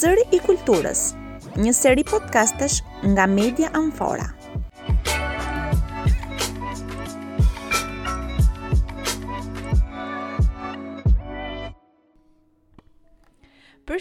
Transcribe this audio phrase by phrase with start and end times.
[0.00, 1.02] Zëri i kulturës,
[1.66, 2.80] një seri podcastesh
[3.16, 4.28] nga Media Amfora.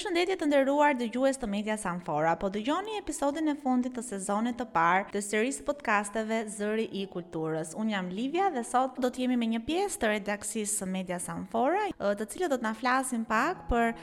[0.03, 2.33] Përshëndetje të nderuar dëgjues të Media Sanfora.
[2.35, 7.05] Po dëgjoni episodin e fundit të sezonit të parë të serisë së podcasteve Zëri i
[7.13, 7.69] Kulturës.
[7.79, 11.21] Un jam Livia dhe sot do të jemi me një pjesë të redaksisë së Media
[11.23, 11.85] Sanfora,
[12.19, 13.95] të cilët do të na flasin pak për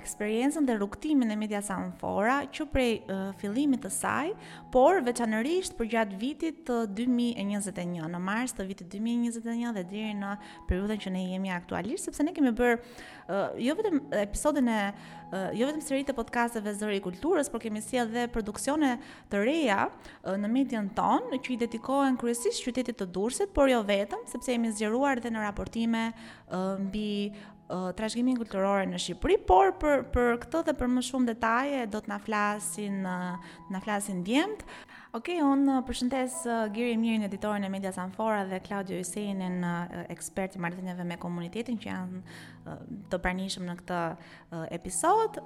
[0.00, 2.90] eksperiencën dhe rrugtimin e Media Sanfora që prej
[3.38, 4.32] fillimit të saj,
[4.74, 10.34] por veçanërisht për gjatë vitit të 2021, në mars të vitit 2021 dhe deri në
[10.66, 12.80] periudhën që ne jemi aktualisht, sepse ne kemi bër
[13.64, 14.80] jo vetëm episodin e
[15.34, 18.94] uh, jo vetëm seri të podcasteve Zëri i Kulturës, por kemi sjell dhe produksione
[19.32, 23.82] të reja uh, në median ton që i dedikohen kryesisht qytetit të Durrësit, por jo
[23.88, 27.06] vetëm, sepse jemi zgjeruar dhe në raportime uh, mbi
[27.96, 32.10] trashëgimin kulturor në Shqipëri, por për për këtë dhe për më shumë detaje do të
[32.12, 32.98] na flasin
[33.72, 34.60] na flasin djemt.
[35.14, 39.84] Ok, unë uh, përshëndes uh, Giri Mirin, editorin e Media Sanfora dhe Claudio Isenin, uh,
[40.10, 42.74] ekspert i marrëdhënieve me komunitetin që janë
[43.12, 43.98] të pranishëm në këtë
[44.72, 45.36] episod.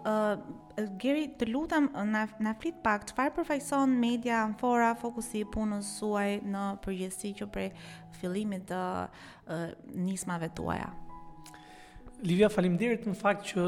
[1.03, 6.29] Giri, të lutem na na flit pak çfarë përfaqëson Media Sanfora, fokusi i punës suaj
[6.49, 7.69] në përgjithësi që prej
[8.21, 8.79] fillimit të
[10.05, 10.89] nismave tuaja.
[12.23, 13.67] Livia, faleminderit në fakt që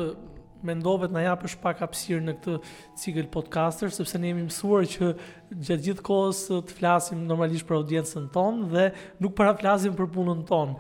[0.67, 2.55] mendove të na japësh pak hapësirë në këtë
[3.03, 5.11] cikël podcaster, sepse ne jemi mësuar që
[5.53, 8.89] gjatë gjithë kohës të flasim normalisht për audiencën tonë dhe
[9.25, 10.77] nuk flasim për punën tonë.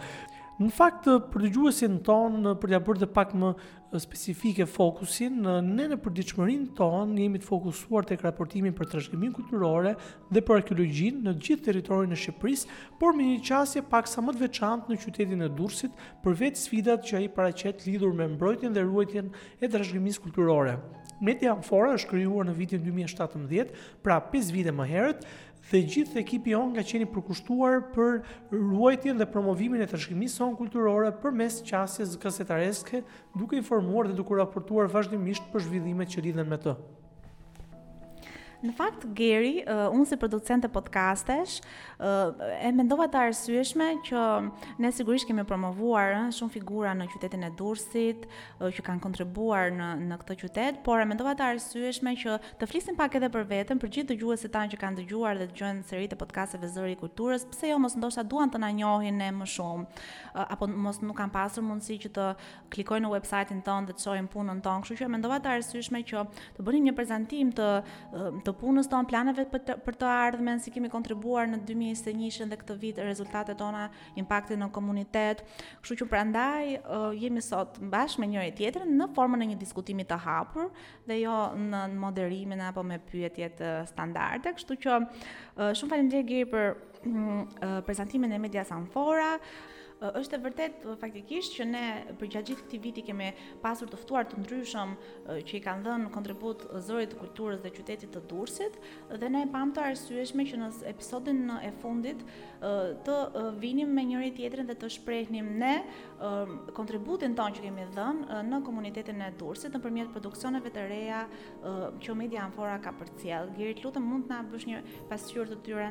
[0.60, 3.54] Në fakt, për dëgjuesin tonë, për t'ja bërë të pak më
[3.98, 9.96] specifike fokusin në ne në përdiqëmërin tonë jemi të fokusuar të ekraportimin për trashgimin kulturore
[10.30, 12.66] dhe për arkeologjin në gjithë territorin e Shqipëris,
[13.00, 16.62] por me një qasje pak sa më të veçantë në qytetin e Dursit për vetë
[16.62, 20.78] sfidat që a i paracet lidhur me mbrojtjen dhe ruajtjen e trashgimis kulturore.
[21.20, 23.72] Media Amfora është kryuar në vitin 2017,
[24.04, 25.26] pra 5 vite më herët,
[25.68, 28.22] dhe gjithë ekipi on nga qeni përkushtuar për
[28.60, 33.02] ruajtjen dhe promovimin e të shkimi son kulturore për mes qasjes gazetareske
[33.42, 36.78] duke informuar dhe duke raportuar vazhdimisht për zhvillimet që lidhen me të.
[38.64, 41.62] Në fakt Geri, uh, unë si producente podcastesh,
[41.96, 44.24] uh, e mendova të arsyeshme që
[44.84, 48.26] ne sigurisht kemi promovuar uh, shumë figura në qytetin e Durrësit,
[48.58, 52.68] uh, që kanë kontribuar në në këtë qytet, por e mendova të arsyeshme që të
[52.68, 56.18] flisim pak edhe për veten, për gjithë dëgjuesit tanë që kanë dëgjuar dhe dëgjojnë seritë
[56.18, 59.48] e podcasteve Zëri i Kulturës, pse jo mos ndoshta duan të na njohin ne më
[59.54, 59.88] shumë,
[60.34, 62.28] uh, apo mos nuk kanë pasur mundësi që të
[62.76, 64.84] klikojnë në websajtin tonë dhe të shohin punën tonë.
[64.84, 66.26] Kështu që e mendova të arsyeshme që
[66.60, 67.72] të bënim një prezantim të,
[68.12, 71.60] uh, të të punës tonë, planeve për të, për të ardhmen, si kemi kontribuar në
[71.68, 73.84] 2021-shën dhe këtë vit rezultatet tona,
[74.20, 75.44] impaktin në komunitet.
[75.82, 80.06] Kështu që prandaj uh, jemi sot bashkë me njëri tjetrin në formën e një diskutimi
[80.10, 80.70] të hapur
[81.08, 81.36] dhe jo
[81.70, 83.62] në moderimin apo me pyetjet
[83.92, 84.54] standarde.
[84.58, 87.52] Kështu që uh, shumë dhe Giri për uh,
[87.86, 89.36] prezantimin e Media Sanfora
[90.00, 91.80] është e vërtet faktikisht që ne
[92.18, 93.26] për gjatë gjithë këtij viti kemi
[93.62, 94.92] pasur të ftuar të ndryshëm
[95.48, 98.78] që i kanë dhënë kontribut zërit të kulturës dhe qytetit të Durrësit
[99.20, 102.22] dhe ne e pam të arsyeshme që në episodin e fundit
[103.06, 103.16] të
[103.66, 105.74] vinim me njëri tjetrin dhe të shprehnim ne
[106.80, 111.20] kontributin ton që kemi dhënë në komunitetin e Durrësit nëpërmjet produksioneve të reja
[112.06, 113.52] që Media Anfora ka përcjell.
[113.60, 115.90] Gjerit lutem mund të na bësh një pasqyrë të tyre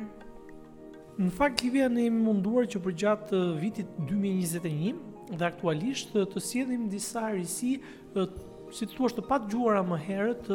[1.20, 6.42] në fakt Livia ne jemi munduar që përgjatë eh, vitit 2021 dhe aktualisht eh, të
[6.46, 8.38] sjedhim disa risi eh,
[8.72, 10.46] si të thuash të pat gjuara më herët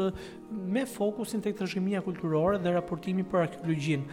[0.76, 4.06] me fokusin tek trashëgimia kulturore dhe raportimi për arkeologjin.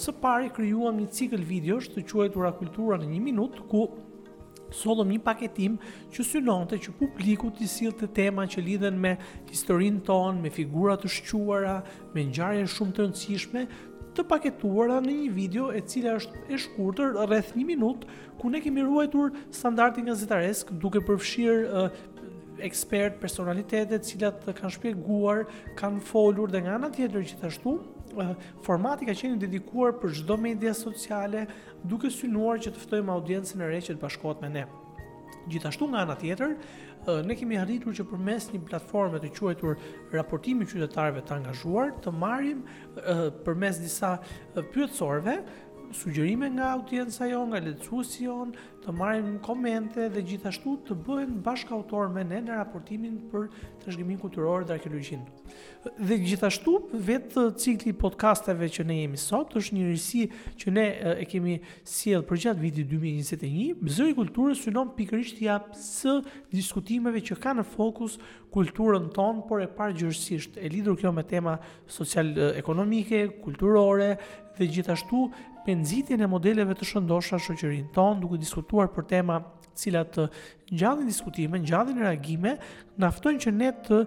[0.00, 3.84] Së pari krijuam një cikël videosh të quajtur kultura në 1 minutë ku
[4.80, 5.78] sollëm një paketim
[6.10, 9.14] që synonte që publiku të sillte tema që lidhen me
[9.54, 11.76] historinë tonë, me figura të shquara,
[12.14, 13.64] me ngjarje shumë të rëndësishme,
[14.18, 18.60] të paketuara në një video e cila është e shkurtër rreth 1 minutë ku ne
[18.64, 21.92] kemi ruajtur standardin gazetaresk duke përfshirë uh,
[22.66, 25.44] ekspert, personalitete, të cilat kanë shpjeguar,
[25.78, 27.76] kanë folur dhe nga ana tjetër gjithashtu
[28.66, 31.44] formati ka qenë dedikuar për çdo media sociale,
[31.86, 34.64] duke synuar që të ftojmë audiencën e re që të bashkohet me ne.
[35.52, 36.56] Gjithashtu nga ana tjetër,
[37.26, 39.78] ne kemi arritur që përmes një platforme të quajtur
[40.14, 42.60] raportimi qytetarëve të angazhuar të marrim
[43.46, 44.14] përmes disa
[44.56, 45.38] pyetësorëve
[45.92, 48.52] sugjerime nga audienca jon, nga lecuesi jon,
[48.84, 53.48] të marrim komente dhe gjithashtu të bëhen bashkautor me ne në raportimin për
[53.82, 55.26] trashëgiminë kulturore dhe arkeologjinë.
[56.08, 56.76] Dhe gjithashtu
[57.08, 60.22] vetë cikli podcasteve që ne jemi sot është një rrisi
[60.62, 60.86] që ne
[61.16, 64.12] e kemi sjell për gjatë vitit 2021.
[64.12, 66.18] i kulturës synon pikërisht ja së
[66.54, 68.18] diskutimeve që kanë në fokus
[68.54, 70.12] kulturën tonë, por e parë
[70.64, 71.58] e lidhur kjo me tema
[71.88, 74.14] social-ekonomike, kulturore
[74.56, 75.26] dhe gjithashtu
[75.68, 80.16] me nxitjen e modeleve të shëndosha shoqërinë ton duke diskutuar për tema të cilat
[80.72, 82.54] ngjallin diskutime, ngjallin reagime,
[82.98, 83.98] na ftojnë që ne të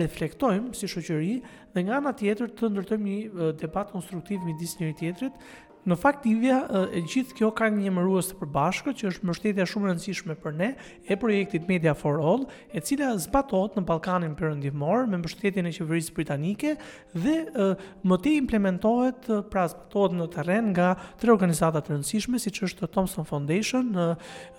[0.00, 1.34] reflektojmë si shoqëri
[1.76, 5.44] dhe nga ana tjetër të ndërtojmë një debat konstruktiv midis njëri tjetrit
[5.88, 9.90] Në fakt, e gjithë kjo ka një mëruës të përbashkët që është mbështetja shumë e
[9.94, 10.66] rëndësishme për ne
[11.10, 12.42] e projektit Media for All,
[12.76, 16.74] e cila zbatohet në Ballkanin Perëndimor me mbështetjen e qeverisë britanike
[17.14, 17.68] dhe e,
[18.10, 20.90] më tej implementohet pra zbatohet në terren nga
[21.22, 24.06] tre organizata të rëndësishme siç është Thomson Foundation, në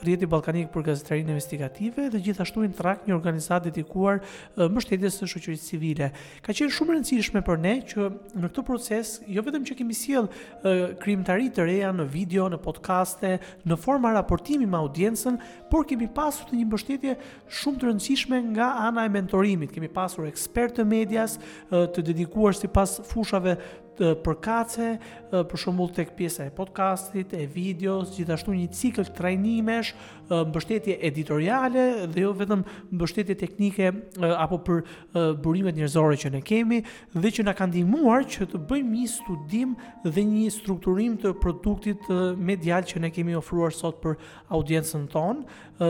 [0.01, 4.23] Rrjeti Ballkanik për Gazetarinë Investigative dhe gjithashtu trak një organizatë dedikuar
[4.57, 6.09] mbështetjes së shoqërisë civile.
[6.41, 8.09] Ka qenë shumë e rëndësishme për ne që
[8.41, 10.29] në këtë proces jo vetëm që kemi sjell
[11.11, 13.33] krimtari të reja në video, në podcaste,
[13.67, 15.35] në forma raportimi me audiencën,
[15.71, 17.15] por kemi pasur të një mbështetje
[17.59, 19.73] shumë të rëndësishme nga ana e mentorimit.
[19.75, 21.35] Kemi pasur ekspertë të medias
[21.73, 23.57] të dedikuar si pas fushave
[24.23, 24.87] përkace,
[25.31, 29.91] për shembull tek pjesa e podcastit, e videos, gjithashtu një cikël trajnimesh,
[30.31, 33.89] mbështetje editoriale dhe jo vetëm mbështetje teknike
[34.37, 34.83] apo për
[35.43, 36.81] burimet njerëzore që ne kemi
[37.15, 39.75] dhe që na kanë ndihmuar që të bëjmë një studim
[40.05, 42.07] dhe një strukturim të produktit
[42.37, 44.17] medial që ne kemi ofruar sot për
[44.55, 45.45] audiencën tonë.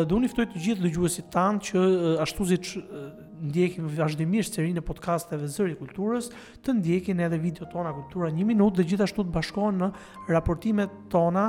[0.07, 1.87] Dhe unë iftoj ftoj të gjithë dëgjuesit tanë që
[2.25, 2.71] ashtuzit...
[2.71, 6.29] që, ndjekim vazhdimisht serinë e podcasteve zëri i kulturës,
[6.63, 9.89] të ndjekin edhe videot tona kultura 1 minutë dhe gjithashtu të bashkohen në
[10.31, 11.47] raportimet tona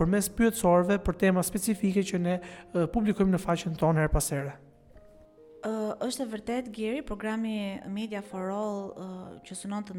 [0.00, 2.36] përmes pyetësorëve për tema specifike që ne
[2.94, 4.56] publikojmë në faqen tonë her pas here.
[5.66, 9.96] Uh, është e vërtet, Giri, programi Media for All uh, që sunon të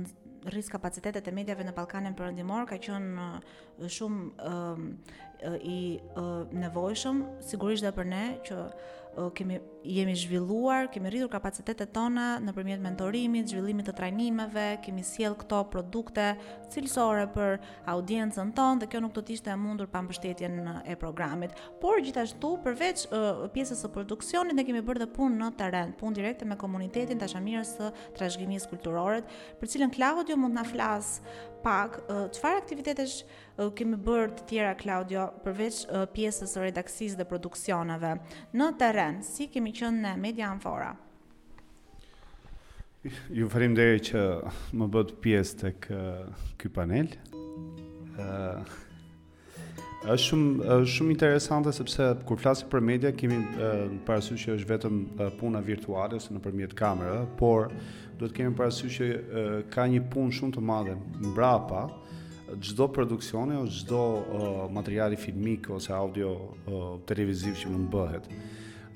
[0.53, 7.19] rris kapacitetet e mediave në Ballkanin Perëndimor ka qënë uh, shumë uh, i uh, nevojshëm,
[7.43, 8.61] sigurisht dhe për ne, që
[9.33, 15.61] kemi jemi zhvilluar, kemi rritur kapacitetet tona nëpërmjet mentorimit, zhvillimit të trajnimeve, kemi sjell këto
[15.71, 16.33] produkte
[16.73, 17.57] cilësore për
[17.93, 21.55] audiencën tonë dhe kjo nuk do të ishte e mundur pa mbështetjen e programit.
[21.79, 23.05] Por gjithashtu përveç
[23.55, 27.73] pjesës së produksionit ne kemi bërë dhe punë në terren, punë direkte me komunitetin tashmirës
[27.79, 29.23] së trashëgimisë kulturore,
[29.61, 31.15] për cilën Claudio mund të na flas
[31.63, 33.15] pak, çfarë uh, aktivitetesh
[33.59, 38.13] uh, kemi bërë të tjera Claudio përveç uh, pjesës së redaksisë dhe produksioneve
[38.55, 40.93] në terren, si kemi qenë në Media Anfora?
[43.31, 44.21] Ju falim dhe që
[44.75, 45.73] më bëtë pjesë të
[46.59, 47.13] ky panel.
[48.19, 48.75] Uh,
[49.99, 54.69] është shumë, është shumë interesante sepse kur flasim për media kemi uh, parasysh që është
[54.73, 55.01] vetëm
[55.39, 57.71] puna virtuale ose nëpërmjet kamerës, por
[58.19, 59.09] duhet kemi parasysh që
[59.71, 61.85] ka një punë shumë të madhe mbrapa
[62.65, 64.01] çdo produksioni ose çdo
[64.75, 66.33] materiali filmik ose audio
[67.07, 68.27] televiziv që mund bëhet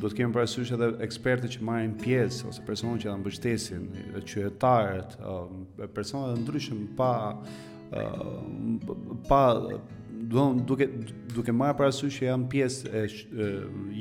[0.01, 3.85] do të kemi parasysh edhe ekspertët që marrin pjesë ose personat që janë mbështesin,
[4.27, 5.13] qytetarët,
[5.95, 7.11] personat e ndryshëm pa
[9.29, 10.87] pa do të duke
[11.37, 13.05] duke marrë parasysh që janë pjesë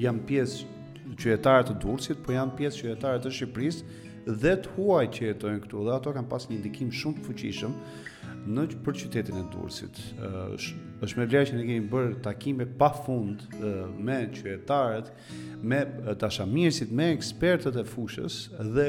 [0.02, 0.80] janë pjesë
[1.16, 4.00] qytetarë të Durrësit, por janë pjesë qytetarë të Shqipërisë
[4.42, 7.72] dhe të huaj që jetojnë këtu dhe ato kanë pas një ndikim shumë të fuqishëm
[8.52, 9.98] në për qytetin e Durrësit.
[11.02, 13.42] Është me vlerë që ne kemi bërë takime pafund
[13.98, 15.10] me qytetarët,
[15.72, 15.82] me
[16.22, 18.38] dashamirësit, me ekspertët e fushës
[18.76, 18.88] dhe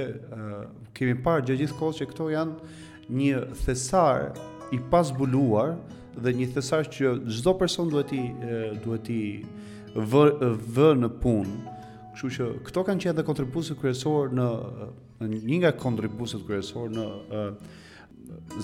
[0.97, 4.29] kemi parë gjë gjithkohë që këto janë një thesar
[4.73, 5.75] i pazbuluar
[6.23, 8.23] dhe një thesar që çdo person duhet i
[8.85, 9.21] duhet i
[9.97, 10.23] vë,
[10.77, 11.72] vë në punë
[12.13, 14.47] Kështu që këto kanë qenë edhe kontributet kryesor në
[15.31, 17.71] një nga kontributet kryesor në uh,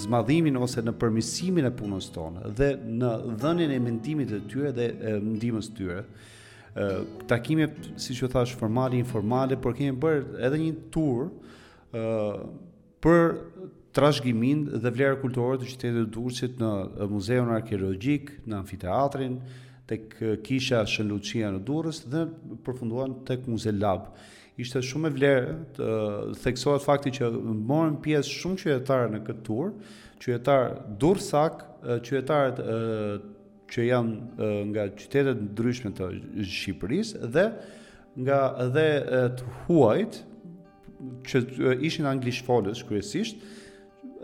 [0.03, 2.67] zmadhimin ose në përmisimin e punës tonë dhe
[3.01, 3.09] në
[3.41, 4.87] dhënien e mendimit të tyre dhe
[5.31, 6.03] ndihmës së tyre.
[6.05, 7.65] Uh, takime
[7.99, 12.43] siç u thash formale informale, por kemi bër edhe një tur uh,
[13.01, 13.33] për
[13.97, 16.69] trashëgiminë dhe vlerën kulturore të qytetit të Durrësit në
[17.15, 19.39] muzeun arkeologjik, në amfiteatrin,
[19.89, 20.09] tek
[20.45, 22.25] kisha Shën në Durrës dhe
[22.65, 24.11] përfunduan tek Muze Lab.
[24.59, 25.87] Ishte shumë e vlerë të
[26.43, 27.29] theksohet fakti që
[27.71, 29.71] morën pjesë shumë qytetarë në këtë tur,
[30.21, 30.65] qytetar
[31.01, 31.61] Durrësak,
[32.05, 32.59] qytetarët
[33.69, 36.09] që janë nga qytetet ndryshme të
[36.43, 37.47] Shqipërisë dhe
[38.25, 38.39] nga
[38.75, 38.87] dhe
[39.39, 40.19] të huajt
[41.29, 41.43] që
[41.87, 43.39] ishin anglisht folës kryesisht,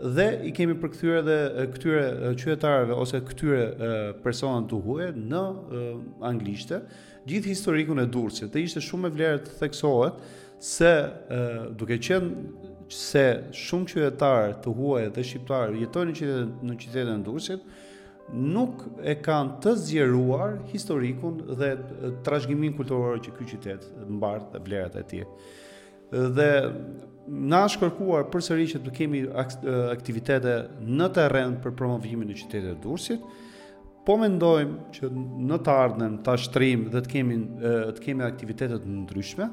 [0.04, 2.00] dhe i kemi përkthyer edhe këtyre
[2.36, 3.62] qytetarëve ose këtyre
[4.24, 5.40] personave të huaj në
[6.28, 6.80] anglishtë
[7.30, 8.50] gjithë historikun e Durrësit.
[8.52, 10.20] Dhe ishte shumë e vlerë të theksohet
[10.64, 10.90] se
[11.80, 13.24] duke qenë se
[13.64, 17.66] shumë qytetarë të huaj dhe shqiptarë jetojnë në qytetin në qytetin e Durrësit,
[18.36, 21.72] nuk e kanë të zjeruar historikun dhe
[22.26, 25.24] trashëgiminë kulturore që ky qytet mbar dhe vlerat e tij.
[26.12, 26.50] Dhe
[27.28, 29.22] na është kërkuar përsëri që të kemi
[29.92, 30.52] aktivitete
[30.86, 33.24] në terren për promovimin e qytetit të Durrësit,
[34.06, 35.08] po mendojmë që
[35.48, 39.48] në të ardhmen ta shtrim dhe të kemi të kemi aktivitete të ndryshme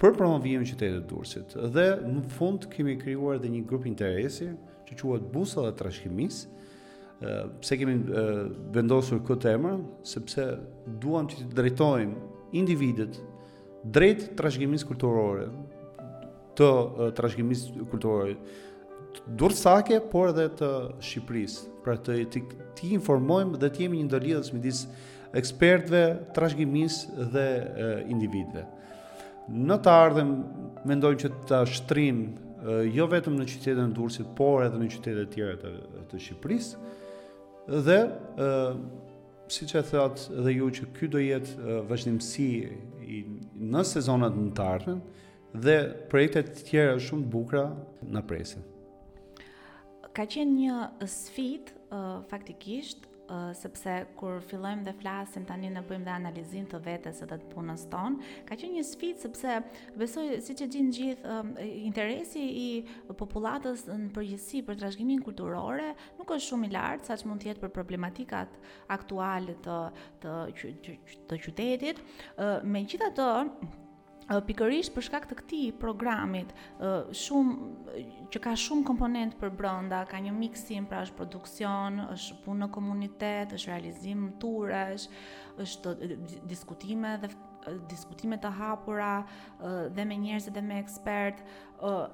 [0.00, 1.56] për promovimin e qytetit të Durrësit.
[1.74, 4.52] Dhe në fund kemi krijuar edhe një grup interesi
[4.86, 6.52] që quhet busa e Trashëgimisë,
[7.64, 7.96] pse kemi
[8.76, 10.44] vendosur këtë emër, sepse
[11.02, 13.16] duam që të drejtojmë individet
[13.90, 15.46] drejt trashëgimisë kulturore,
[16.56, 16.70] të
[17.18, 18.38] trashëgimisë kulturore
[19.26, 20.70] të por edhe të
[21.04, 21.64] Shqipërisë.
[21.84, 22.42] Pra të ti,
[22.76, 24.82] ti informojmë dhe të jemi një ndërlidhës midis
[25.36, 26.02] ekspertëve,
[26.36, 27.46] trashëgimisë dhe
[28.12, 28.66] individëve.
[29.52, 30.34] Në të ardhmen
[30.90, 32.22] mendojmë që ta shtrim
[32.92, 35.74] jo vetëm në qytetin e Durrësit, por edhe në qytete të tjera të
[36.12, 38.00] të Shqipërisë dhe
[38.36, 42.50] ë si që e thëtë dhe ju që kjo do jetë vëzhnimësi
[43.70, 44.70] në sezonat në të
[45.62, 45.76] dhe
[46.10, 47.62] projekte të tjera shumë të bukura
[48.12, 48.64] në presin.
[50.16, 53.04] Ka qenë një sfidë faktikisht
[53.58, 57.82] sepse kur fillojmë dhe flasim tani ne bëjmë dhe analizin të vetes edhe të punës
[57.90, 59.56] tonë, ka qenë një sfidë sepse
[59.98, 61.38] besoj si që dinë gjithë
[61.82, 62.68] interesi i
[63.18, 65.88] popullatës në përgjithësi për trashëgiminë kulturore
[66.20, 68.60] nuk është shumë i lartë saç mund të jetë për problematikat
[68.98, 69.80] aktuale të
[70.22, 70.94] të të, të,
[71.32, 72.06] të qytetit.
[72.62, 73.28] Megjithatë,
[74.26, 76.50] pikërisht për shkak të këtij programit
[77.14, 82.64] shumë që ka shumë komponent për brenda, ka një miksim pra është produksion, është punë
[82.64, 85.06] në komunitet, është realizim turesh,
[85.62, 85.94] është
[86.50, 87.30] diskutime dhe
[87.90, 89.08] diskutime të hapura
[89.94, 91.40] dhe me njerëz dhe me ekspert,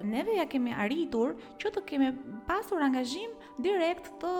[0.02, 2.08] neve ja kemi arritur që të kemi
[2.48, 4.32] pasur angazhim direkt të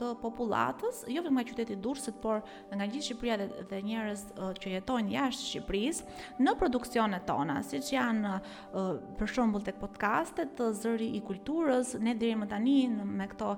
[0.00, 4.22] të popullatës, jo vetëm nga qyteti Durrësit, por nga gjithë Shqipëria dhe, dhe njerëz
[4.62, 8.34] që jetojnë jashtë Shqipërisë në produksionet tona, siç janë
[9.18, 13.54] për shembull tek podcastet të Zëri i Kulturës, ne deri më tani me këto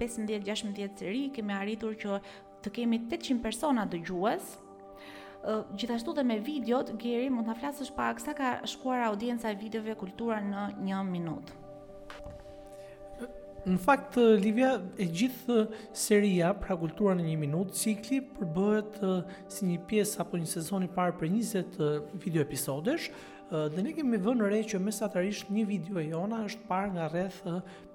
[0.00, 2.20] 15-16 seri kemi arritur që
[2.64, 4.56] të kemi 800 persona dëgjues,
[5.76, 9.94] gjithashtu dhe me videot, Gjeri mund të flasësh pak sa ka shkuar audienca e videove
[10.00, 11.62] kultura në një minutë.
[13.66, 15.56] Në fakt, Livia, e gjithë
[15.98, 19.00] seria pra kultura në një minutë, cikli përbëhet
[19.50, 21.80] si një pjesë apo një sezoni parë për 20
[22.22, 23.08] video episodesh,
[23.50, 27.36] dhe ne kemi vënë re që mesatarisht një video e jona është parë nga rreth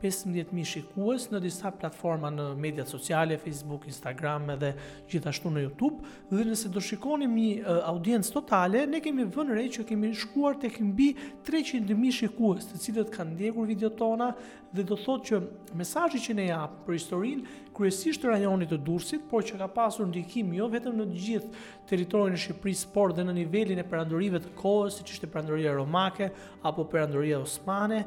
[0.02, 4.70] 15.000 shikues në disa platforma në mediat sociale, Facebook, Instagram edhe
[5.12, 9.86] gjithashtu në Youtube dhe nëse do shikonim një audiencë totale, ne kemi vënë re që
[9.92, 11.10] kemi shkuar të kimbi
[11.50, 14.32] 300.000 shikues të cilët kanë ndjekur video tona
[14.72, 15.42] dhe do thot që
[15.76, 17.44] mesajë që ne japë për historin
[17.76, 22.36] kryesisht të rajonit të dursit, por që ka pasur ndikim jo vetëm në gjithë teritorin
[22.36, 26.30] e Shqipëris, por dhe në nivelin e perandorive të kohës, si që ishte perandoria romake
[26.64, 28.06] apo perandoria osmane,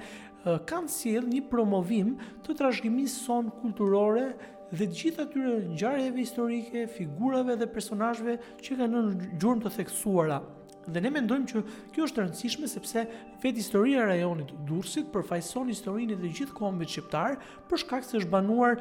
[0.69, 2.14] kanë sjell një promovim
[2.47, 4.29] të trashëgimisë son kulturore
[4.75, 10.38] dhe të gjitha këtyre ngjarjeve historike, figurave dhe personazheve që kanë në gjurmë të theksuara.
[10.85, 11.61] Dhe ne mendojmë që
[11.95, 13.07] kjo është rëndësishme sepse
[13.41, 17.38] vetë historia e rajonit Durrësit përfaqëson historinë e gjithë kombit shqiptar
[17.71, 18.76] për shkak se është banuar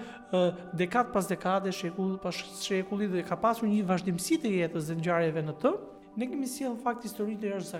[0.81, 5.47] dekad pas dekade, shekull pas shekulli dhe ka pasur një vazhdimsi të jetës dhe ngjarjeve
[5.47, 5.73] në të.
[6.13, 7.71] Ne kemi si në fakt histori të rrës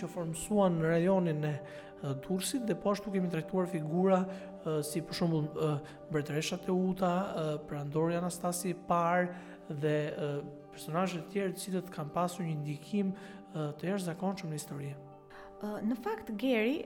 [0.00, 1.52] që formësuan në rajonin e
[2.24, 4.24] Tursit dhe poshtu kemi trajtuar figura
[4.82, 5.68] si për shumë
[6.10, 7.12] bretresha të uta,
[7.70, 9.94] prandori Anastasi i parë dhe
[10.74, 13.14] personajët të tjerë cilët kanë pasur një ndikim
[13.54, 14.90] të rrës në histori.
[15.86, 16.80] Në fakt, Geri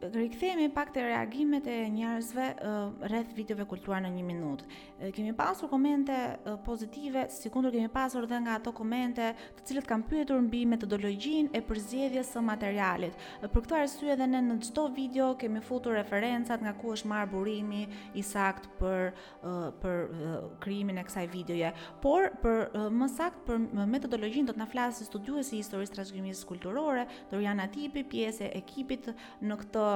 [0.00, 4.64] rikthehemi pak te reagimet e njerëzve uh, rreth videove kulturore në 1 minutë.
[5.02, 6.14] Uh, kemi pasur komente
[6.48, 11.50] uh, pozitive, sikundër kemi pasur edhe nga ato komente, të cilët kanë pyetur mbi metodologjin
[11.52, 13.18] e përzgjedhjes së materialit.
[13.42, 17.10] Uh, për këtë arsye edhe ne në çdo video kemi futur referencat nga ku është
[17.12, 21.74] marr burimi i sakt për uh, për uh, krijimin e kësaj videoje.
[22.00, 26.48] Por për uh, më sakt për metodologjin do të na flasë studiuesi i historisë trashëgimisë
[26.48, 29.10] kulturore, Doriana Tipi, pjesë e ekipit
[29.44, 29.88] në këtë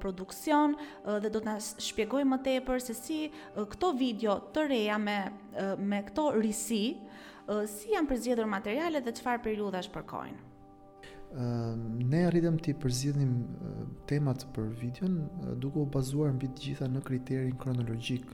[0.00, 0.74] produksion
[1.20, 3.18] dhe do të na shpjegojë më tepër se si
[3.54, 5.18] këto video të reja me
[5.90, 6.82] me këto risi
[7.74, 10.44] si janë përzgjedhur materialet dhe çfarë periudhash përkojnë.
[12.10, 13.32] Ne arritëm të përzgjidhim
[14.10, 15.18] temat për videon
[15.62, 18.26] duke u bazuar mbi të gjitha në kriterin kronologjik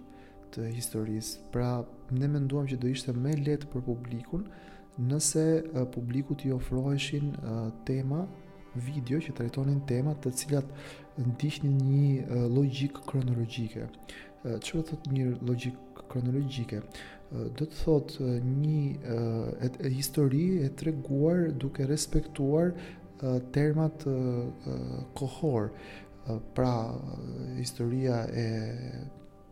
[0.54, 1.40] të historisë.
[1.54, 1.70] Pra
[2.14, 4.46] ne menduam që do ishte më lehtë për publikun
[5.10, 5.44] nëse
[5.94, 7.32] publikut i ofroheshin
[7.86, 8.22] tema
[8.78, 10.70] video që trajtonin tema të cilat
[11.18, 13.86] ndiqnin një logjik kronologjike.
[14.44, 16.80] Çfarë do thotë një logjik kronologjike?
[17.56, 22.74] Do të thotë një histori e treguar duke respektuar
[23.54, 24.04] termat
[25.18, 25.70] kohor.
[26.56, 26.74] Pra
[27.58, 28.46] historia e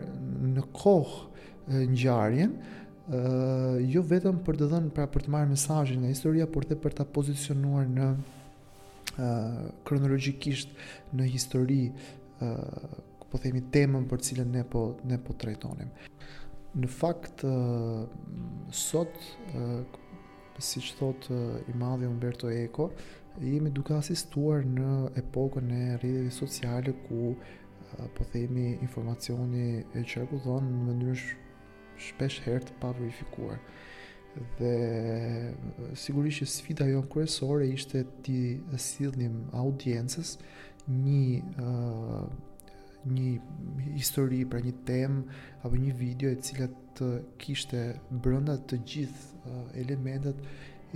[0.54, 2.54] në kohë ngjarjen,
[3.90, 6.96] jo vetëm për të dhënë pra për të marrë mesazhin nga historia, por edhe për
[7.02, 8.12] ta pozicionuar në
[9.86, 10.78] kronologjikisht
[11.18, 11.82] në histori,
[13.30, 15.90] po themi temën për të cilën ne po ne po trajtonim.
[16.80, 17.42] Në fakt
[18.78, 19.18] sot
[20.60, 21.28] si që thot
[21.72, 22.90] i madhi Umberto Eco,
[23.42, 24.90] jemi duke asistuar në
[25.24, 27.36] epokën e rrjeteve sociale ku
[28.16, 31.22] po themi informacioni e qarkullon në mënyrë
[32.10, 33.62] shpesh herë të paverifikuar.
[34.60, 34.74] Dhe
[35.98, 38.40] sigurisht që sfida jonë kryesore ishte ti
[38.84, 40.36] sillnim audiencës
[40.90, 41.24] një
[43.08, 45.22] një histori, pra një tem
[45.64, 46.68] apo një video e cila
[47.00, 47.08] të
[47.40, 50.42] kishte brenda të gjithë uh, elementet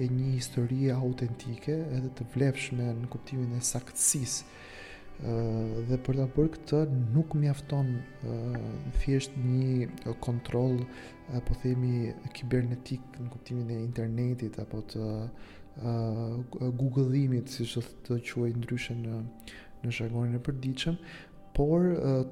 [0.01, 4.51] e një historie autentike edhe të vlefshme në kuptimin e saktësisë.
[5.23, 6.77] ë uh, dhe për ta bërë këtë
[7.13, 8.69] nuk mjafton ë uh,
[8.99, 10.79] thjesht një kontroll
[11.37, 15.07] apo themi kibernetik në kuptimin e internetit apo të
[15.73, 15.93] ë
[16.77, 19.13] Google-imit, siç të quaj ndryshe në
[19.83, 20.95] në shagonin e përditshëm,
[21.57, 21.83] por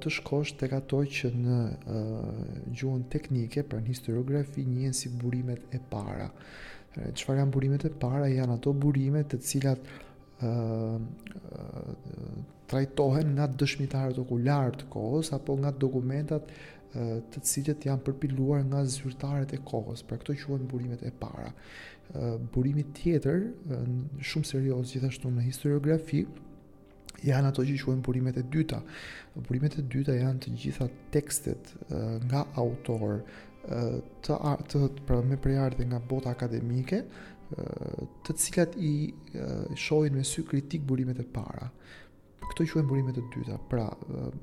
[0.02, 1.58] të shkosh tek ato që në
[2.74, 6.32] gjuhën teknike, pra në historiografi njihen si burimet e para.
[7.16, 8.26] Çfarë janë burimet e para?
[8.34, 9.86] Janë ato burime të cilat
[10.42, 10.52] ë
[12.72, 16.48] trajtohen nga dëshmitarët okular të kohës apo nga dokumentat
[17.32, 21.54] të cilët janë përpiluar nga zyrtarët e kohës, pra këto quhen burimet e para.
[22.54, 23.46] Burimi tjetër,
[24.20, 26.26] shumë serios gjithashtu në historiografi,
[27.28, 28.80] janë ato që quhen burimet e dyta.
[29.48, 31.74] Burimet e dyta janë të gjitha tekstet
[32.28, 33.22] nga autor
[34.26, 34.40] të
[34.74, 37.04] të pra me përardhje nga bota akademike,
[38.26, 38.94] të cilat i
[39.86, 41.70] shohin me sy kritik burimet e para.
[42.42, 43.58] Këto i quajmë burimet e dyta.
[43.70, 43.84] Pra,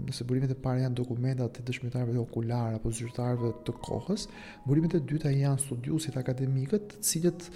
[0.06, 4.28] nëse burimet e para janë dokumentat e dëshmitarëve të okular apo zyrtarëve të kohës,
[4.68, 7.48] burimet e dyta janë studiosit akademikët, të cilët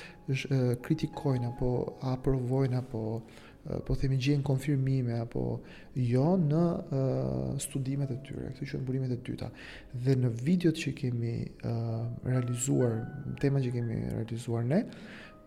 [0.87, 1.70] kritikojnë apo
[2.16, 3.05] aprovojnë apo
[3.87, 5.42] po themi gjejnë konfirmime apo
[5.94, 9.52] jo në uh, studimet e tyre, këto quhen burimet e dyta.
[9.94, 12.96] Dhe në videot që kemi uh, realizuar,
[13.44, 14.83] tema që kemi realizuar ne,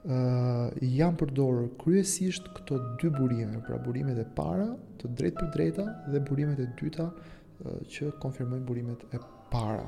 [0.06, 4.68] janë përdorë kryesisht këto dy burime, pra burimet e para
[5.02, 7.08] të drejt për drejta dhe burimet e dyta
[7.90, 9.88] që konfirmojnë burimet e para.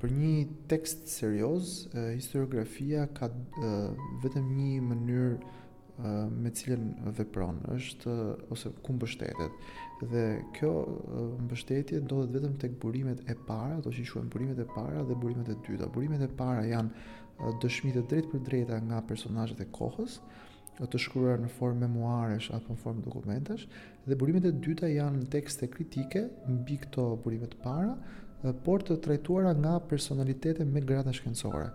[0.00, 0.32] Për një
[0.70, 3.30] tekst serios, historiografia ka
[4.22, 5.36] vetëm një mënyrë
[6.36, 6.82] me cilën
[7.16, 8.14] vepron, është
[8.52, 9.70] ose ku mbështetet.
[10.12, 10.24] Dhe
[10.60, 10.70] kjo
[11.46, 15.48] mbështetje ndodhet vetëm tek burimet e para, ato që quhen burimet e para dhe burimet
[15.54, 15.88] e dyta.
[15.92, 17.24] Burimet e para janë
[17.62, 20.20] dëshmi të drejtë për drejta nga personazhet e kohës,
[20.80, 23.64] të shkruara në formë memoaresh apo në formë dokumentash,
[24.06, 27.94] dhe burimet e dyta janë tekste kritike mbi këto burime të para,
[28.64, 31.70] por të trajtuara nga personalitete me gradë shkencore.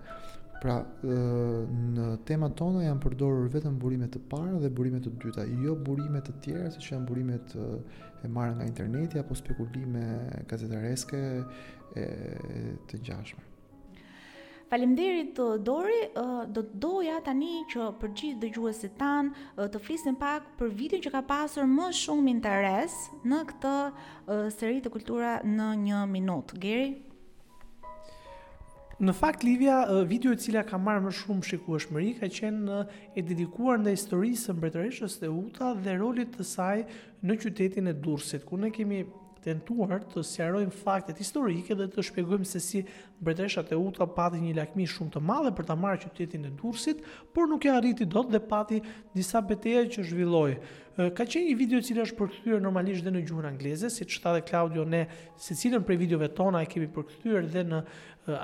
[0.61, 5.73] Pra, në temat tona janë përdorur vetëm burime të para dhe burime të dyta, jo
[5.87, 10.03] burime të tjera siç janë burimet e marra nga interneti apo spekulime
[10.51, 11.21] gazetareske
[11.97, 12.05] e
[12.91, 13.49] të ngjashme.
[14.71, 15.97] Faleminderit Dori,
[16.55, 21.11] do të doja tani që për gjithë dëgjuesit tan të flisnim pak për vitin që
[21.11, 22.95] ka pasur më shumë interes
[23.27, 23.73] në këtë
[24.55, 26.61] seri të kultura në 1 minutë.
[26.63, 26.87] Geri.
[29.01, 32.79] Në fakt Livia, video e cila ka marrë më shumë shikueshmëri ka qenë
[33.19, 36.77] e dedikuar ndaj historisë së mbretëreshës Teuta dhe rolit të saj
[37.27, 39.01] në qytetin e Durrësit, ku ne kemi
[39.41, 42.81] tentuar të sqarojmë faktet historike dhe të shpjegojmë se si
[43.19, 47.01] mbretëreshat e Uta pati një lakmi shumë të madhe për ta marrë qytetin e Durrësit,
[47.35, 48.81] por nuk e arriti dot dhe pati
[49.17, 50.53] disa betejë që zhvilloi
[51.09, 54.43] ka qenë një video cilë është përkthyer normalisht dhe në gjuhën angleze, siç ta dhe
[54.45, 55.05] Claudio ne
[55.41, 57.79] cilën prej videove tona e kemi përkthyer dhe në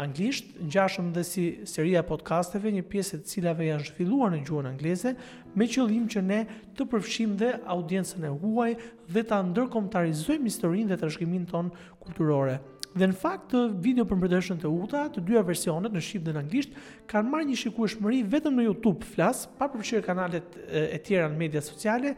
[0.02, 5.14] anglisht, ngjashëm dhe si seria podcasteve, një pjesë e cilave janë zhvilluar në gjuhën angleze
[5.58, 6.40] me qëllim që ne
[6.78, 8.72] të përfshijmë dhe audiencën e huaj
[9.14, 12.58] dhe ta ndërkombëtarizojmë historinë dhe rëshkimin tonë kulturore.
[12.98, 16.34] Dhe në fakt të video për mbërdeshën të UTA, të dyja versionet në Shqip dhe
[16.34, 16.72] në Anglisht,
[17.12, 21.62] kanë marrë një shikueshmëri vetëm në YouTube flas, pa përfshirë kanalet e tjera në media
[21.62, 22.16] sociale,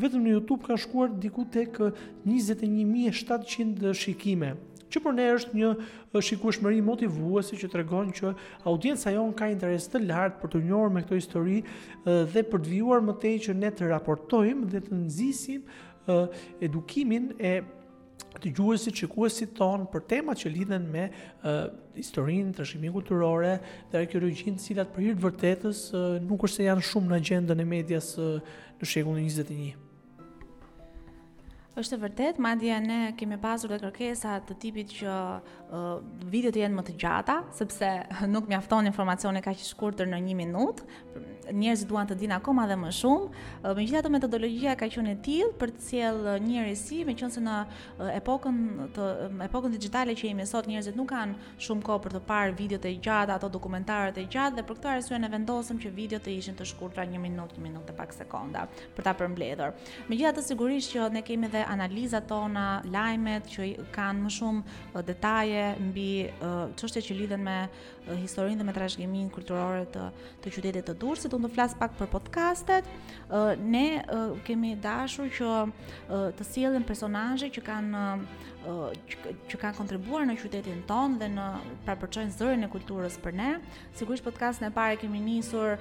[0.00, 1.76] vetëm në YouTube ka shkuar diku tek
[2.24, 4.54] 21700 shikime
[4.90, 8.32] që për ne është një shikueshmëri motivuese që tregon që
[8.66, 11.60] audienca jon ka interes të lartë për të njohur me këtë histori
[12.32, 15.68] dhe për të vjuar më tej që ne të raportojmë dhe të nxisim
[16.68, 17.54] edukimin e
[18.40, 21.04] të gjuhësit shikuesit ton për temat që lidhen me
[21.96, 23.52] historinë, trashëgiminë kulturore
[23.92, 25.84] dhe arkeologjinë, të cilat për hir të vërtetës
[26.26, 29.76] nuk është se janë shumë në agjendën e medias në shekullin 21
[31.78, 35.16] është e vërtet, madje ne kemi pasur dhe kërkesa të tipit që
[35.70, 35.98] uh,
[36.30, 37.90] të jenë më të gjata, sepse
[38.32, 40.88] nuk mjafton informacione kaq të shkurtër në një minutë.
[41.50, 43.28] Njerëzit duan të dinë akoma dhe më shumë.
[43.30, 47.56] Uh, Megjithatë metodologjia ka qenë e tillë për të sjellë njerësi, meqense në
[48.16, 48.58] epokën
[48.96, 49.08] të
[49.48, 52.94] epokën digjitale që jemi sot, njerëzit nuk kanë shumë kohë për të parë videot e
[53.02, 56.58] gjata, ato dokumentarët e gjatë dhe për këtë arsye ne vendosëm që videot të ishin
[56.58, 59.74] të shkurtra 1 minutë, 1 minutë pak sekonda për ta përmbledhur.
[60.10, 66.06] Megjithatë sigurisht që ne kemi analizat tona, lajmet që kanë më shumë detaje mbi
[66.78, 67.56] çështjet që lidhen me
[68.22, 70.06] historinë dhe me trashëgimin kulturore të
[70.42, 72.88] të qytetit të Durrësit, unë do të flas pak për podcastet.
[73.72, 73.84] Ne
[74.46, 78.04] kemi dashur që të sjellim personazhe që kanë
[78.60, 81.44] që kanë kontribuar në qytetin tonë dhe në
[81.86, 83.48] pra përçojnë zërin e kulturës për ne.
[83.96, 85.76] Sigurisht podcastin e parë kemi nisur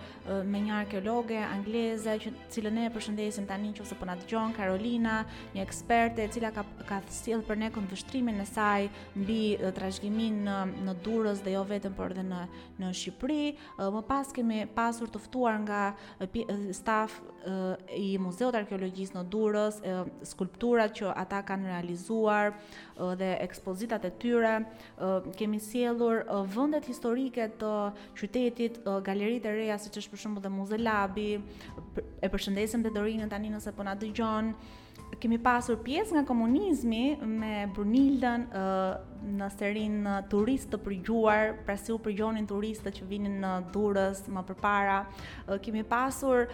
[0.48, 5.20] me një arkeologe angleze që cilën ne e përshëndesim tani nëse po na dëgjon Carolina,
[5.56, 8.88] një eksperte e cila ka ka sjell për ne kundërshtrimin e saj
[9.20, 9.42] mbi
[9.76, 10.58] trashëgimin në
[10.90, 12.44] në Durrës dhe jo vetëm por edhe në
[12.80, 13.42] në Shqipëri.
[13.92, 15.84] Më pas kemi pasur të ftuar nga
[16.76, 17.20] staf
[17.96, 19.78] i Muzeut Arkeologjisë në Durrës,
[20.28, 22.54] skulpturat që ata kanë realizuar
[23.20, 24.54] dhe ekspozitat e tyre,
[25.40, 26.24] kemi sjellur
[26.54, 27.74] vendet historike të
[28.20, 31.32] qytetit, galeritë e reja siç është për shembull dhe Muze Labi.
[32.20, 34.54] E përshëndesim dhe Dorinën tani nëse po na dëgjon.
[35.20, 38.44] Kemi pasur pjesë nga komunizmi me Brunildën,
[39.26, 44.44] në serin turist të përgjuar, pra si u përgjonin turistët që vinin në Durës më
[44.50, 45.00] përpara.
[45.64, 46.46] Kemi pasur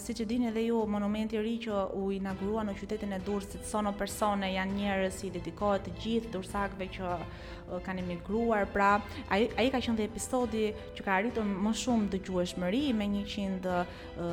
[0.00, 3.64] si që dini edhe ju monumenti ri që u inaugurua në qytetin e si të
[3.66, 7.16] sono persone janë njerëz si dedikohet të gjithë dursakëve që
[7.86, 8.64] kanë emigruar.
[8.72, 8.92] Pra,
[9.30, 13.68] ai ai ka qenë dhe episodi që ka arritur më shumë dëgjueshmëri me 100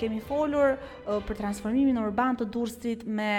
[0.00, 0.76] Kemi folur
[1.06, 3.32] për transformimin urban të Durrësit me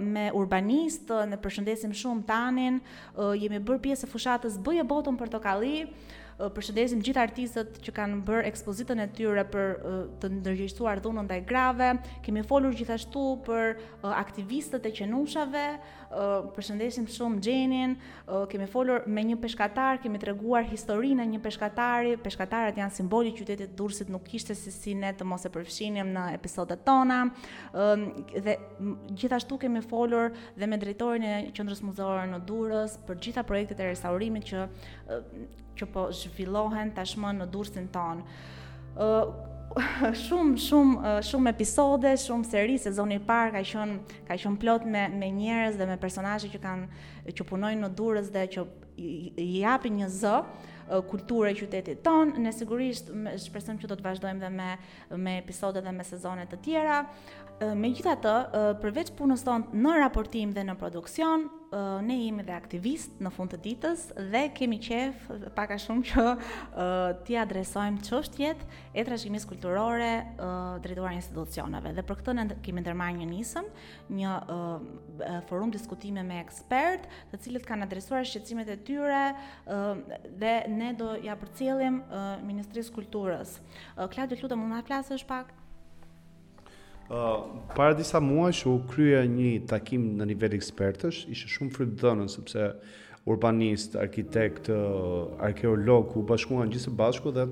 [0.00, 2.78] me urbanist, ne përshëndesim shumë Tanin,
[3.36, 5.82] jemi bërë pjesë e fushatës Bëje Botën Portokalli
[6.54, 9.66] përshëndesim gjithë artistët që kanë bërë ekspozitën e tyre për
[10.22, 11.90] të ndërgjegjësuar dhunën ndaj grave.
[12.24, 13.76] Kemi folur gjithashtu për
[14.14, 15.64] aktivistët e qenushave,
[16.56, 17.96] përshëndesim shumë Xhenin,
[18.50, 22.14] kemi folur me një peshkatar, kemi treguar historinë e një peshkatari.
[22.24, 26.14] Peshkatarët janë simboli i qytetit Durrësit, nuk kishte se si ne të mos e përfshinim
[26.16, 27.20] në episodet tona.
[28.40, 28.54] dhe
[29.18, 33.88] gjithashtu kemi folur dhe me drejtorin e Qendrës Muzeore në Durrës për gjitha projektet e
[33.90, 34.62] restaurimit që
[35.78, 38.24] që po zhvillohen tashmë në dursin ton.
[39.00, 39.14] Ë
[40.24, 43.92] shumë shumë shumë episode, shumë seri, sezoni i parë ka qen
[44.26, 48.32] ka qen plot me me njerëz dhe me personazhe që kanë që punojnë në Durrës
[48.34, 48.64] dhe që
[49.00, 50.34] i japin një zë
[51.06, 52.34] kulturë qytetit ton.
[52.42, 53.12] Ne sigurisht
[53.46, 54.68] shpresojmë që do të vazhdojmë dhe me
[55.14, 56.98] me episode dhe me sezonet të tjera.
[57.76, 58.34] Megjithatë,
[58.82, 61.46] përveç punës tonë në raportim dhe në produksion,
[62.02, 66.24] ne jemi dhe aktivist në fund të ditës dhe kemi qef paka shumë që
[67.28, 70.08] ti adresojmë çështjet e trashëgimisë kulturore
[70.84, 73.70] drejtuar institucioneve dhe për këtë ne kemi ndërmarrë një nisëm,
[74.18, 74.34] një
[75.50, 79.22] forum diskutime me ekspert, të cilët kanë adresuar shqetësimet e tyre
[80.42, 82.00] dhe ne do ja përcjellim
[82.46, 83.58] Ministrisë Kulturës.
[83.96, 85.54] Uh, Klaudio, lutem mund flasë flasësh pak?
[87.74, 92.68] para disa muajsh u krye një takim në nivel ekspertësh, ishte shumë frytëdhënës sepse
[93.30, 97.48] urbanist, arkitekt, arkeolog u bashkuan gjithë së bashku dhe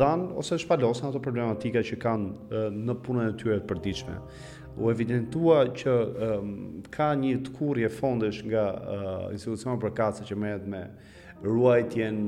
[0.00, 4.16] dhan ose shpalosën ato problematika që kanë në punën e tyre të përditshme.
[4.80, 5.94] U evidentua që
[6.96, 8.66] ka një kurje fondesh nga
[9.30, 10.82] për përkatëse që merret me
[11.44, 12.26] ruajtjen,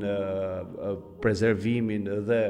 [1.25, 2.43] prezervimin dhe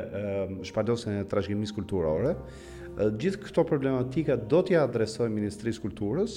[0.69, 2.35] shpalosjen e trashëgimisë kulturore.
[2.41, 6.37] Uh, gjithë këto problematika do t'ja adresoj Ministrisë së Kulturës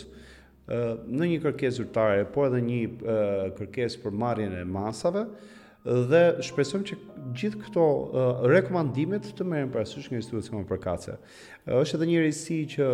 [0.69, 3.15] në një kërkesë zyrtare, por edhe një
[3.57, 5.23] kërkesë për marrjen e masave
[6.11, 6.97] dhe shpresojmë që
[7.39, 7.85] gjithë këto
[8.51, 11.15] rekomandime të merren parasysh nga institucionet përkatëse.
[11.79, 12.89] Është edhe një risi që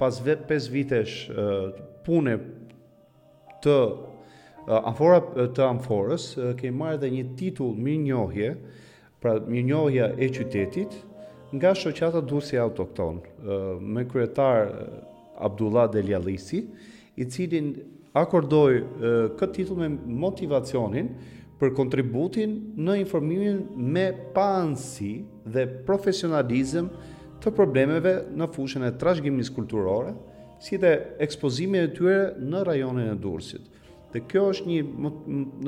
[0.00, 1.16] pas vetë 5 vitesh
[2.06, 2.34] pune
[3.64, 3.78] të
[4.68, 5.22] afora
[5.54, 8.52] të amforës kemi marrë edhe një titull mirënjohje,
[9.22, 10.96] pra mirënjohja e qytetit,
[11.52, 13.20] nga shoqata Dursi Autokton,
[13.80, 14.68] me kryetar
[15.38, 16.66] Abdullah Delialisi,
[17.16, 17.72] i cilin
[18.12, 18.74] akordoj
[19.38, 19.88] këtë titull me
[20.24, 21.08] motivacionin
[21.58, 23.62] për kontributin në informimin
[23.94, 26.90] me paansi dhe profesionalizëm
[27.42, 30.12] të problemeve në fushën e trashëgimisë kulturore,
[30.60, 30.92] si dhe
[31.24, 33.66] ekspozimeve të tyre në rajonin e Durrësit.
[34.12, 35.10] Dhe kjo është një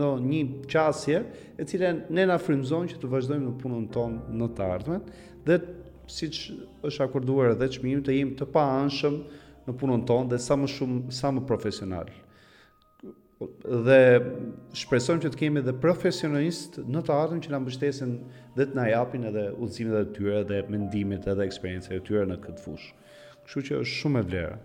[0.00, 0.38] do një
[0.72, 1.18] qasje
[1.60, 4.68] e cila ne na frimzojnë që të vazhdojmë në punën tonë në të
[5.48, 5.58] dhe
[6.10, 6.56] si që
[6.90, 9.20] është akorduar edhe që mi im të jim të pa anshëm
[9.68, 12.10] në punën tonë dhe sa më shumë, sa më profesional.
[13.86, 14.00] Dhe
[14.76, 18.16] shpresojmë që të kemi dhe profesionalist në të atëm që nga mështesin
[18.58, 22.40] dhe të najapin edhe udzimit dhe të tyre dhe mendimit dhe eksperiencët e tyre në
[22.44, 22.90] këtë fushë.
[23.46, 24.58] Kështu që është shumë e vlerë.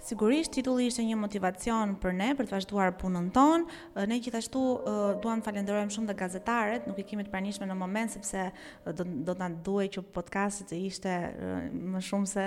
[0.00, 3.74] Sigurisht titulli ishte një motivacion për ne për të vazhduar punën tonë.
[4.08, 4.62] Ne gjithashtu
[5.24, 8.46] duam të falenderojmë shumë të gazetarët, nuk i kemi të pranishme në moment sepse
[8.86, 11.16] do do të na duhej që podcasti të ishte
[11.92, 12.46] më shumë se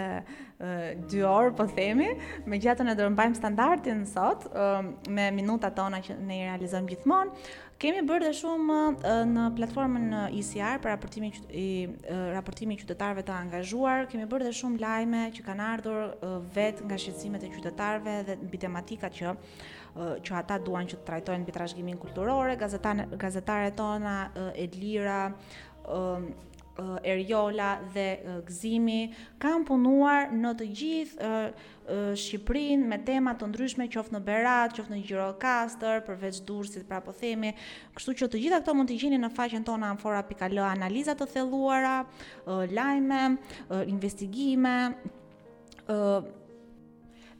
[1.11, 2.09] 2 orë, po themi.
[2.55, 4.49] Megjithatë ne do të mbajmë standardin sot
[5.13, 7.45] me minutat tona që ne i realizojmë gjithmonë.
[7.83, 8.75] Kemi bërë dhe shumë
[9.29, 15.23] në platformën ICR për raportimin e raportimit qytetarëve të angazhuar, kemi bërë dhe shumë lajme
[15.35, 16.13] që kanë ardhur
[16.55, 19.33] vetë nga shqetësimet e qytetarëve dhe mbi tematikat që
[20.29, 24.15] që ata duan që të trajtojnë mbi trashëgiminë kulturore, gazetarët tona
[24.55, 25.19] Edlira,
[26.75, 31.67] Eh, Eriola dhe eh, Gzimi kanë punuar në të gjithë eh,
[32.17, 37.13] Shqiprin me tema të ndryshme qoftë në Berat, qoftë në Gjirokastër, përveç Durësit, pra po
[37.13, 37.51] themi.
[37.93, 41.97] Kështu që të gjitha këto mund të gjeni në faqen tona amfora.al analiza të thelluara,
[42.73, 43.21] lajme,
[43.93, 44.77] investigime,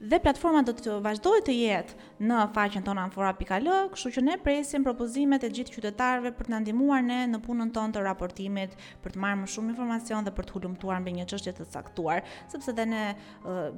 [0.02, 4.84] dhe platforma do të vazhdoj të jetë në faqen tonë amfora.al, kështu që ne presim
[4.86, 9.14] propozimet e gjithë qytetarëve për të na ndihmuar ne në punën tonë të raportimit, për
[9.14, 12.74] të marrë më shumë informacion dhe për të hulumtuar mbi një çështje të caktuar, sepse
[12.78, 13.02] dhe ne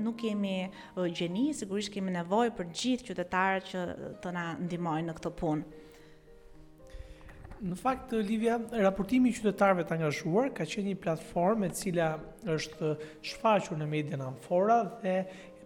[0.01, 0.57] nuk kemi
[0.97, 3.89] gjeni, sigurisht kemi nevojë për gjithë qytetarët që
[4.25, 5.75] të na ndihmojnë në këtë punë.
[7.57, 12.09] Në fakt Livia, raportimi i qytetarëve të angazhuar ka qenë një platformë e cila
[12.53, 12.91] është
[13.31, 15.15] shfaqur në media Amfora dhe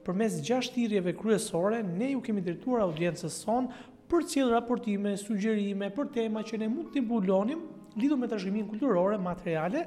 [0.04, 3.68] për mes gjasht tirjeve kryesore, ne ju kemi drejtuar audiencës son
[4.10, 7.66] për cilë raportime, sugjerime, për tema që ne mund të bulonim
[7.98, 9.80] lidu me trashëgimin kulturore, materiale,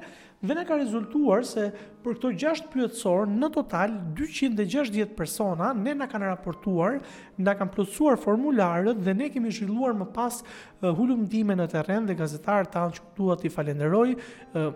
[0.44, 1.62] dhe ne ka rezultuar se
[2.04, 6.98] për këto 6 pyetësor, në total 260 persona, ne na kanë raportuar,
[7.40, 10.42] na kanë plotësuar formularët dhe ne kemi shrilluar më pas
[10.84, 11.16] uh,
[11.58, 14.68] në teren dhe gazetarë talë që duhet t'i falenderoj, eh,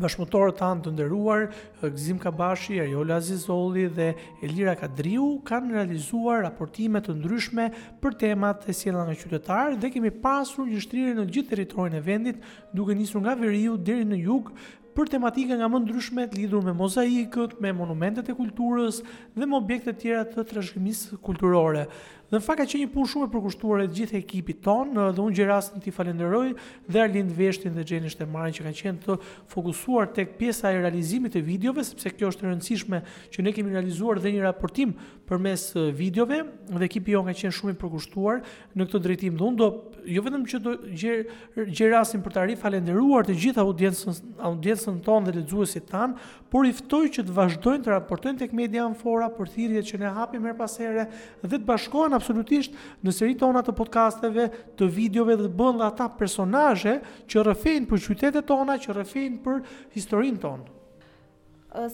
[0.00, 1.42] Bashkëpunëtorët tanë të nderuar,
[1.82, 7.68] eh, Gzim Kabashi, Ariola Azizolli dhe Elira Kadriu kanë realizuar raportime të ndryshme
[8.00, 12.00] për temat e sjellën nga qytetarë dhe kemi pasur një shtrirje në gjithë territorin e
[12.06, 12.40] vendit,
[12.72, 14.48] duke nisur nga veriu deri në jug
[14.96, 19.02] për tematika nga më ndryshme të lidhur me mozaikët, me monumentet e kulturës
[19.36, 21.84] dhe me objektet tjera të trashëgimisë kulturore.
[22.32, 25.20] Dhe në fakt ka qenë një punë shumë e përkushtuar e gjithë ekipit ton, dhe
[25.20, 26.54] unë gjerasin t'i falenderoj
[26.88, 29.16] dhe Arlind Veshtin dhe Gjenisht e që kanë qenë të
[29.52, 33.02] fokusuar tek pjesa e realizimit e videove, sepse kjo është rëndësishme
[33.36, 34.94] që ne kemi realizuar dhe një raportim
[35.28, 35.66] për mes
[35.98, 36.38] videove,
[36.72, 38.40] dhe ekipi jo ka qenë shumë i përkushtuar
[38.78, 39.68] në këtë drejtim dhe unë do,
[40.16, 41.26] jo vetëm që do gjer,
[41.68, 46.16] gjerasin për të arri falenderuar të gjithë audiencën, audiencën tonë dhe lexuesit tanë,
[46.52, 50.10] por i ftoj që të vazhdojnë të raportojnë tek media anfora për thirrjet që ne
[50.18, 51.06] hapim më pas here
[51.40, 56.10] dhe të bashkohen absolutisht në seri tona të podcasteve, të videove dhe të bëndë ata
[56.20, 59.60] personaje që rëfejnë për qytetet tona, që rëfejnë për
[59.96, 60.78] historinë tonë.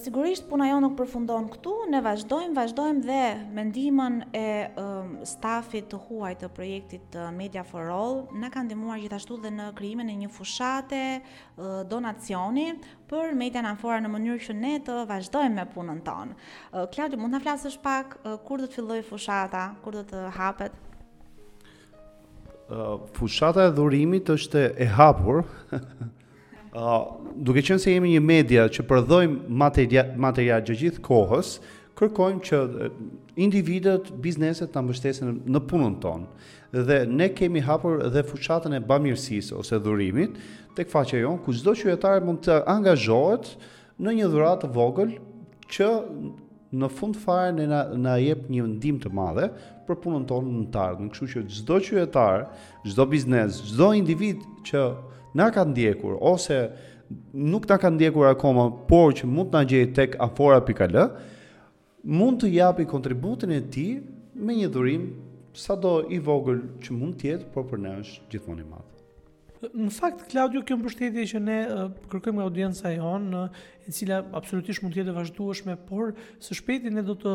[0.03, 3.19] Sigurisht puna jo nuk përfundon këtu, ne vazhdojmë, vazhdojmë dhe
[3.57, 4.49] mendimën e
[5.29, 10.09] stafit të huaj të projektit Media for All, në kanë dimuar gjithashtu dhe në kryimin
[10.11, 10.99] e një fushate
[11.93, 12.67] donacioni
[13.09, 16.37] për media në anfora në mënyrë që ne të vazhdojmë me punën tonë.
[16.97, 18.17] Klaudi, mund të flasësh është pak
[18.49, 20.75] kur dhe të filloj fushata, kur dhe të hapet?
[23.15, 25.45] Fushata e dhurimit është e hapur,
[26.69, 27.05] Uh,
[27.43, 31.55] duke qenë se jemi një media që prodhojmë material gjatë gjithë kohës,
[31.97, 32.59] kërkojmë që
[33.41, 36.29] individët, bizneset ta mbështesin në punën tonë.
[36.85, 40.37] Dhe ne kemi hapur dhe fushatën e bamirësisë ose dhurimit,
[40.77, 43.55] tek faqja jonë, ku zdo qytetar mund të angazhohet
[43.99, 45.15] në një dhuratë vogël
[45.73, 45.89] që
[46.69, 49.49] në fund fare ne na, na jep një ndim të madhe
[49.87, 51.09] për punën tonë në të ardhmen.
[51.09, 52.45] Kështu që çdo qytetar,
[52.85, 54.91] çdo biznes, çdo individ që
[55.33, 56.69] na ka ndjekur ose
[57.33, 60.99] nuk ta ka ndjekur akoma, por që mund të na gjejë tek afora.al,
[62.03, 64.01] mund të japi kontributin e tij
[64.35, 65.09] me një durim
[65.53, 68.85] sado i vogël që mund të jetë, por për ne është gjithmonë i madh.
[69.75, 71.79] Në fakt, Claudio, kjo mbështetje që ne eh,
[72.11, 73.41] kërkojmë nga audienca jonë,
[73.89, 76.11] e cila absolutisht mund të jetë e vazhdueshme, por
[76.43, 77.31] së shpejti ne do të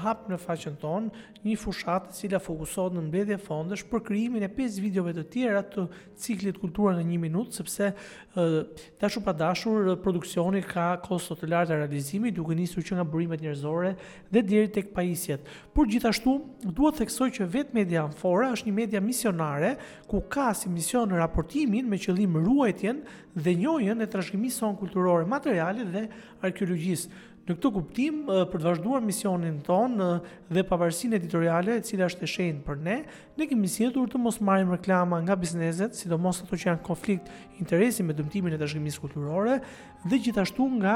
[0.08, 1.10] hap në faqen ton,
[1.44, 5.62] një fushatë e cila fokusohet në mbledhje fondesh për krijimin e 5 videove të tjera
[5.72, 5.84] të
[6.24, 11.76] ciklit Kultura në 1 minutë, sepse uh, dashur pa dashur produksioni ka kosto të larta
[11.82, 13.92] realizimi, duke nisur që nga burimet njerëzore
[14.32, 15.44] dhe deri tek pajisjet.
[15.76, 19.74] Por gjithashtu, duhet të theksoj që vetë Media Amfora është një media misionare
[20.08, 23.02] ku ka si mision raportimin me qëllim ruajtjen
[23.38, 26.04] dhe njohjen e trashëgimisë son kulturore material dallit dhe
[26.46, 28.16] arkeologjisë Në këtë kuptim,
[28.50, 29.94] për të vazhduar misionin ton
[30.52, 32.98] dhe pavarësinë editoriale, e cila është e shenjtë për ne,
[33.40, 38.04] ne kemi sjellur të mos marrim reklama nga bizneset, sidomos ato që janë konflikt interesi
[38.06, 39.62] me dëmtimin e dashkimisë kulturore,
[40.06, 40.92] dhe gjithashtu nga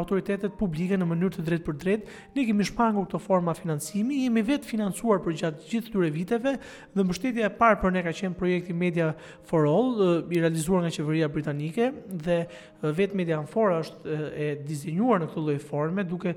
[0.00, 5.20] autoritetet publike në mënyrë të drejtpërdrejtë, ne kemi shpangur këtë forma financimi, jemi vetë financuar
[5.26, 6.56] për gjatë gjithë këtyre viteve,
[6.96, 9.12] dhe mbështetja e parë për ne ka qenë projekti Media
[9.46, 10.02] for All,
[10.34, 12.40] i realizuar nga qeveria britanike dhe
[12.98, 16.34] vetë Media Anfora është e dizenjuar në këtë lloj formë me duke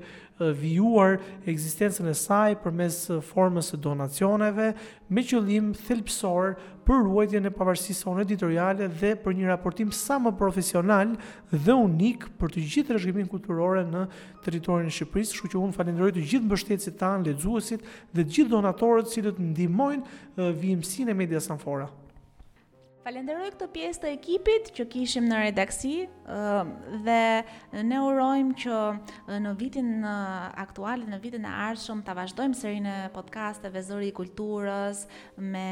[0.60, 2.98] vijuar ekzistencën e saj përmes
[3.30, 4.70] formës së donacioneve
[5.14, 10.34] me qëllim thelpsor për ruajtjen e pavarësisë sonë editoriale dhe për një raportim sa më
[10.40, 11.14] profesional
[11.52, 14.04] dhe unik për të gjithë trashëgiminë kulturore në
[14.44, 18.52] territorin e Shqipërisë, kështu që unë falenderoj të gjithë mbështetësit tan, lexuesit dhe të gjithë
[18.56, 21.88] donatorët që të ndihmojnë vijimsinë e medias sanfora.
[23.04, 25.88] Falenderoj këtë pjesë të ekipit që kishim në redaksi
[27.04, 28.76] dhe ne urojmë që
[29.44, 29.90] në vitin
[30.62, 35.02] aktual dhe në vitin e ardhshëm ta vazhdojmë serinë e podcasteve Zëri i Kulturës
[35.36, 35.66] me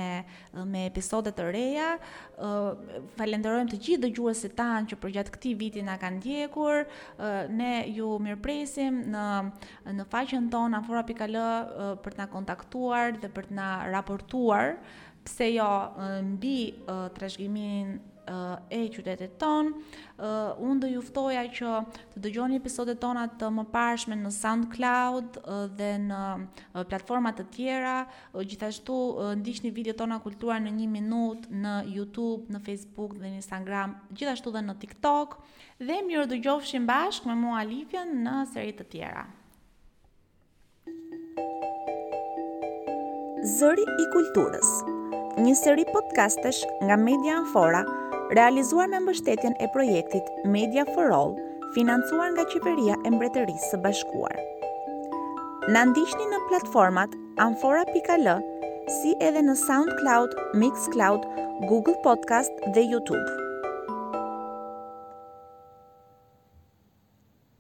[0.75, 1.87] me episode të reja.
[3.17, 6.85] Falenderojmë të gjithë dëgjuesit tanë që përgjatë këtij viti na kanë ndjekur.
[7.63, 9.25] Ne ju mirpresim në
[10.03, 11.41] në faqen tonë afora.al
[12.05, 14.77] për të na kontaktuar dhe për të na raportuar
[15.25, 15.71] pse jo
[16.25, 16.57] mbi
[17.15, 18.01] trashëgimin
[18.71, 19.73] e qytetit ton.
[20.63, 21.71] Unë do ju ftoja që
[22.15, 25.41] të dëgjoni episodet tona të mëparshme në SoundCloud
[25.79, 26.21] dhe në
[26.93, 27.97] platforma të tjera.
[28.37, 28.99] Gjithashtu
[29.41, 34.55] ndiqni videot tona kulturar në 1 minutë në YouTube, në Facebook dhe në Instagram, gjithashtu
[34.55, 35.37] edhe në TikTok
[35.83, 39.27] dhe mirë dëgjofshim bashkë me mua Alifën në seri të tjera.
[43.59, 44.71] Zëri i kulturës
[45.41, 47.81] një seri podcastesh nga Media Anfora,
[48.37, 51.33] realizuar me mbështetjen e projektit Media for All,
[51.77, 54.35] financuar nga Qeveria e Mbretërisë së Bashkuar.
[55.73, 58.29] Na ndiqni në platformat anfora.al,
[59.01, 61.25] si edhe në SoundCloud, Mixcloud,
[61.71, 63.42] Google Podcast dhe YouTube.